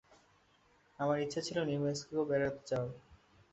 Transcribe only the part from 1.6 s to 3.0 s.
New Mexico বেড়াতে যাওয়ার।